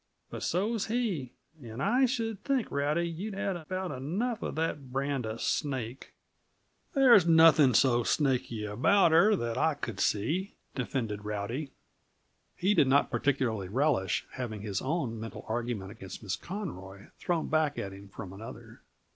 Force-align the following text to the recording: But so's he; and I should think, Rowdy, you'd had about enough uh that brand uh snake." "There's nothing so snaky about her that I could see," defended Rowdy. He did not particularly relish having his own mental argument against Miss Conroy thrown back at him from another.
But 0.31 0.41
so's 0.41 0.87
he; 0.87 1.31
and 1.61 1.79
I 1.79 2.07
should 2.07 2.43
think, 2.43 2.71
Rowdy, 2.71 3.07
you'd 3.07 3.35
had 3.35 3.55
about 3.55 3.91
enough 3.91 4.41
uh 4.43 4.49
that 4.49 4.91
brand 4.91 5.27
uh 5.27 5.37
snake." 5.37 6.13
"There's 6.95 7.27
nothing 7.27 7.75
so 7.75 8.01
snaky 8.01 8.65
about 8.65 9.11
her 9.11 9.35
that 9.35 9.59
I 9.59 9.75
could 9.75 9.99
see," 9.99 10.55
defended 10.73 11.23
Rowdy. 11.23 11.69
He 12.57 12.73
did 12.73 12.87
not 12.87 13.11
particularly 13.11 13.67
relish 13.67 14.25
having 14.31 14.63
his 14.63 14.81
own 14.81 15.19
mental 15.19 15.45
argument 15.47 15.91
against 15.91 16.23
Miss 16.23 16.35
Conroy 16.35 17.09
thrown 17.19 17.47
back 17.47 17.77
at 17.77 17.91
him 17.93 18.09
from 18.09 18.33
another. 18.33 18.81